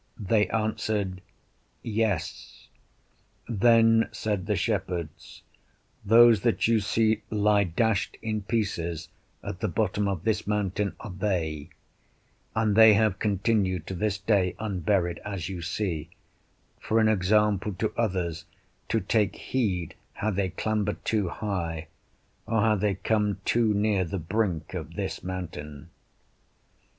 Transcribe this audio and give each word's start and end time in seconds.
They 0.19 0.47
answered, 0.49 1.21
Yes. 1.83 2.69
Then 3.47 4.09
said 4.11 4.47
the 4.47 4.55
shepherds, 4.55 5.43
Those 6.03 6.41
that 6.41 6.67
you 6.67 6.79
see 6.79 7.21
lie 7.29 7.65
dashed 7.65 8.17
in 8.23 8.41
pieces 8.41 9.09
at 9.43 9.59
the 9.59 9.67
bottom 9.67 10.07
of 10.07 10.23
this 10.23 10.47
mountain 10.47 10.95
are 11.01 11.11
they; 11.11 11.69
and 12.55 12.75
they 12.75 12.95
have 12.95 13.19
continued 13.19 13.85
to 13.85 13.93
this 13.93 14.17
day 14.17 14.55
unburied 14.57 15.19
(as 15.23 15.49
you 15.49 15.61
see) 15.61 16.09
for 16.79 16.97
an 16.99 17.07
example 17.07 17.71
to 17.75 17.93
others 17.95 18.45
to 18.89 19.01
take 19.01 19.35
heed 19.35 19.93
how 20.13 20.31
they 20.31 20.49
clamber 20.49 20.93
too 20.93 21.29
high, 21.29 21.89
or 22.47 22.61
how 22.61 22.75
they 22.75 22.95
come 22.95 23.39
too 23.45 23.71
near 23.71 24.03
the 24.03 24.17
brink 24.17 24.73
of 24.73 24.95
this 24.95 25.23
mountain. 25.23 25.91